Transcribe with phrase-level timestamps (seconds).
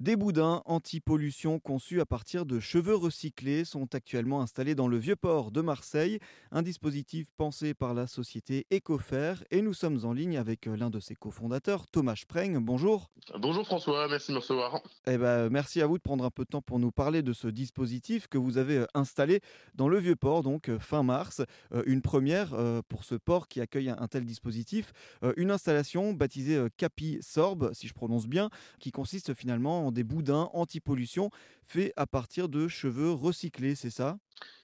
[0.00, 5.50] Des boudins anti-pollution conçus à partir de cheveux recyclés sont actuellement installés dans le Vieux-Port
[5.50, 6.20] de Marseille,
[6.52, 11.00] un dispositif pensé par la société Ecofer et nous sommes en ligne avec l'un de
[11.00, 12.60] ses cofondateurs, Thomas Spreng.
[12.60, 13.10] Bonjour.
[13.40, 14.80] Bonjour François, merci de me recevoir.
[15.08, 17.32] Eh ben, merci à vous de prendre un peu de temps pour nous parler de
[17.32, 19.40] ce dispositif que vous avez installé
[19.74, 21.42] dans le Vieux-Port, donc fin mars.
[21.72, 24.92] Euh, une première euh, pour ce port qui accueille un tel dispositif,
[25.24, 30.50] euh, une installation baptisée Capi Sorb, si je prononce bien, qui consiste finalement des boudins
[30.52, 31.30] anti-pollution
[31.62, 34.18] faits à partir de cheveux recyclés, c'est ça?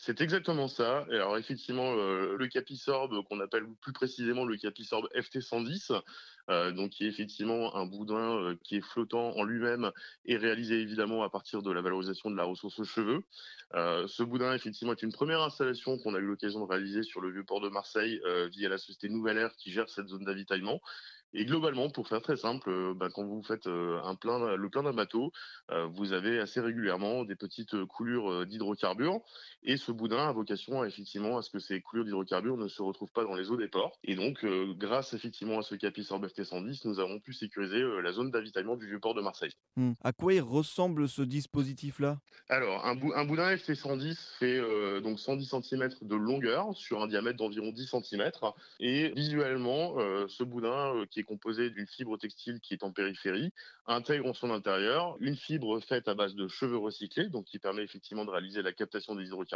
[0.00, 1.04] C'est exactement ça.
[1.10, 6.00] alors effectivement, euh, le Capisorb, qu'on appelle plus précisément le Capisorb FT110,
[6.50, 9.90] euh, donc qui est effectivement un boudin euh, qui est flottant en lui-même
[10.24, 13.24] et réalisé évidemment à partir de la valorisation de la ressource cheveux.
[13.74, 17.32] ce boudin effectivement est une première installation qu'on a eu l'occasion de réaliser sur le
[17.32, 18.20] vieux port de Marseille
[18.52, 20.80] via la société Nouvelle Air qui gère cette zone d'avitaillement.
[21.34, 24.16] Et globalement, pour faire très simple, bah, quand vous faites un
[24.56, 25.30] le plein d'un bateau,
[25.90, 29.20] vous avez assez régulièrement des petites coulures d'hydrocarbures.
[29.62, 33.12] Et ce boudin a vocation effectivement à ce que ces coulures d'hydrocarbures ne se retrouvent
[33.12, 33.98] pas dans les eaux des ports.
[34.04, 34.44] Et donc,
[34.76, 38.86] grâce effectivement à ce capi FT 110, nous avons pu sécuriser la zone d'avitaillement du
[38.86, 39.52] vieux port de Marseille.
[39.76, 39.92] Mmh.
[40.02, 42.18] À quoi il ressemble ce dispositif-là?
[42.48, 44.60] Alors, un, un, boudin FT 110 fait
[45.00, 48.30] donc 110 cm de longueur sur un diamètre d'environ 10 cm.
[48.80, 49.96] Et visuellement,
[50.28, 53.52] ce boudin qui est composé d'une fibre textile qui est en périphérie,
[53.86, 57.82] intègre en son intérieur une fibre faite à base de cheveux recyclés, donc qui permet
[57.82, 59.47] effectivement de réaliser la captation des hydrocarbures,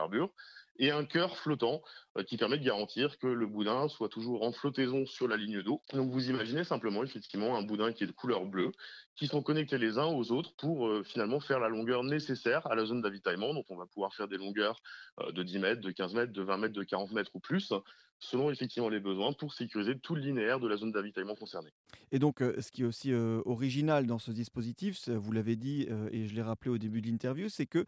[0.79, 1.83] et un cœur flottant
[2.17, 5.63] euh, qui permet de garantir que le boudin soit toujours en flottaison sur la ligne
[5.63, 5.81] d'eau.
[5.93, 8.73] Donc vous imaginez simplement effectivement un boudin qui est de couleur bleue,
[9.17, 12.75] qui sont connectés les uns aux autres pour euh, finalement faire la longueur nécessaire à
[12.75, 13.55] la zone d'avitaillement.
[13.55, 14.81] Donc on va pouvoir faire des longueurs
[15.21, 17.73] euh, de 10 mètres, de 15 mètres, de 20 mètres, de 40 mètres ou plus,
[18.19, 21.71] selon effectivement les besoins pour sécuriser tout le linéaire de la zone d'avitaillement concernée.
[22.13, 26.35] Et donc, ce qui est aussi original dans ce dispositif, vous l'avez dit et je
[26.35, 27.85] l'ai rappelé au début de l'interview, c'est que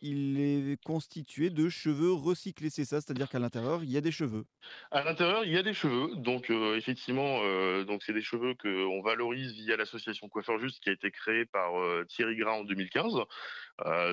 [0.00, 2.70] il est constitué de cheveux recyclés.
[2.70, 4.44] C'est ça, c'est-à-dire qu'à l'intérieur, il y a des cheveux.
[4.90, 6.10] À l'intérieur, il y a des cheveux.
[6.16, 7.40] Donc, effectivement,
[7.84, 11.72] donc c'est des cheveux qu'on valorise via l'association Coiffeur Juste qui a été créée par
[12.08, 13.14] Thierry Gras en 2015.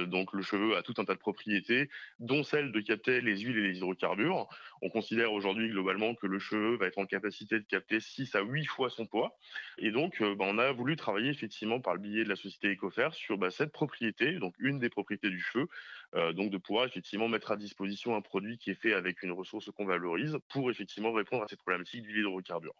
[0.08, 3.58] donc, le cheveu a tout un tas de propriétés, dont celle de capter les huiles
[3.58, 4.48] et les hydrocarbures.
[4.82, 8.42] On considère aujourd'hui globalement que le cheveu va être en capacité de capter 6 à
[8.42, 9.38] 8 fois son poids.
[9.78, 12.72] Et donc, euh, bah, on a voulu travailler effectivement par le biais de la société
[12.72, 15.68] Ecofer sur bah, cette propriété, donc une des propriétés du cheveu,
[16.16, 19.32] euh, donc de pouvoir effectivement mettre à disposition un produit qui est fait avec une
[19.32, 22.76] ressource qu'on valorise pour effectivement répondre à cette problématique du hydrocarbure.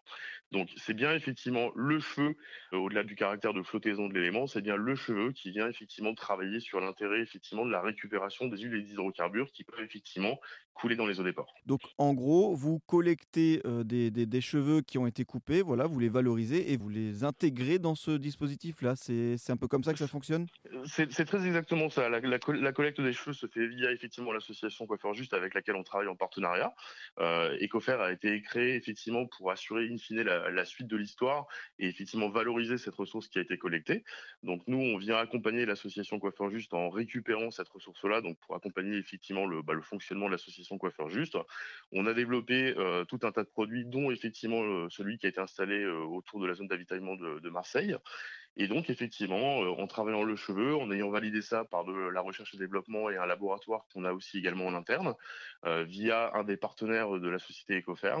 [0.52, 2.36] Donc, c'est bien effectivement le cheveu,
[2.72, 6.14] euh, au-delà du caractère de flottaison de l'élément, c'est bien le cheveu qui vient effectivement
[6.14, 10.38] travailler sur l'intérêt effectivement de la récupération des huiles et des hydrocarbures qui peuvent effectivement
[10.74, 11.54] couler dans les eaux des ports.
[11.64, 15.98] Donc, en gros, vous collectez des, des, des cheveux qui ont été coupés, voilà, vous
[15.98, 18.94] les valorisez et vous les intégrez dans ce dispositif-là.
[18.96, 20.46] C'est un peu comme ça que ça fonctionne?
[20.84, 22.08] C'est très exactement ça.
[22.08, 22.38] La,
[22.72, 26.16] collecte des cheveux se fait via effectivement l'association Coiffeur Juste avec laquelle on travaille en
[26.16, 26.74] partenariat.
[27.18, 31.46] Euh, Ecofer a été créé effectivement pour assurer in fine la, suite de l'histoire
[31.78, 34.04] et effectivement valoriser cette ressource qui a été collectée.
[34.42, 38.96] Donc nous, on vient accompagner l'association Coiffeur Juste en récupérant cette ressource-là, donc pour accompagner
[38.96, 41.36] effectivement le, bah, le fonctionnement de l'association Coiffeur Juste.
[41.92, 45.40] On a développé euh, tout un tas de produits, dont effectivement celui qui a été
[45.40, 47.96] installé euh, autour de la zone d'avitaillement de, Marseille.
[48.56, 52.20] Et donc, effectivement, euh, en travaillant le cheveu, en ayant validé ça par de la
[52.20, 55.14] recherche et développement et un laboratoire qu'on a aussi également en interne,
[55.66, 58.16] euh, via un des partenaires de la société Ecofer,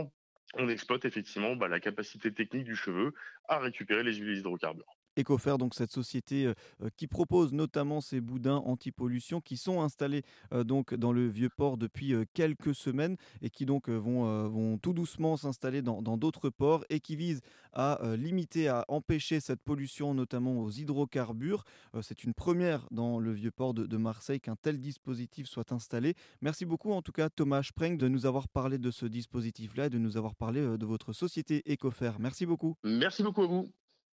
[0.54, 3.14] on exploite effectivement bah, la capacité technique du cheveu
[3.48, 4.96] à récupérer les huiles hydrocarbures.
[5.16, 10.22] Ecofer, donc cette société euh, euh, qui propose notamment ces boudins anti-pollution qui sont installés
[10.52, 15.36] euh, donc dans le vieux port depuis quelques semaines et qui donc vont, tout doucement
[15.36, 17.40] s'installer dans d'autres ports et qui visent
[17.72, 21.64] à limiter, à empêcher cette pollution notamment aux hydrocarbures.
[22.02, 26.14] C'est une première dans le vieux port de, Marseille qu'un tel dispositif soit installé.
[26.40, 29.90] Merci beaucoup en tout cas Thomas Spreng de nous avoir parlé de ce dispositif-là et
[29.90, 32.12] de nous avoir parlé de votre société Ecofer.
[32.18, 32.76] Merci beaucoup.
[32.84, 33.72] Merci beaucoup à vous.